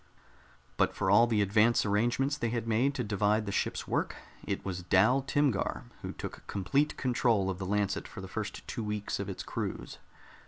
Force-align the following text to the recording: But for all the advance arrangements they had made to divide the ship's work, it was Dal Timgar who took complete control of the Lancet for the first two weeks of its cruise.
But 0.77 0.95
for 0.95 1.11
all 1.11 1.27
the 1.27 1.43
advance 1.43 1.85
arrangements 1.85 2.35
they 2.35 2.49
had 2.49 2.67
made 2.67 2.95
to 2.95 3.03
divide 3.03 3.45
the 3.45 3.51
ship's 3.51 3.87
work, 3.87 4.15
it 4.43 4.65
was 4.65 4.81
Dal 4.81 5.21
Timgar 5.21 5.83
who 6.01 6.11
took 6.11 6.41
complete 6.47 6.97
control 6.97 7.51
of 7.51 7.59
the 7.59 7.67
Lancet 7.67 8.07
for 8.07 8.19
the 8.19 8.27
first 8.27 8.67
two 8.67 8.83
weeks 8.83 9.19
of 9.19 9.29
its 9.29 9.43
cruise. 9.43 9.99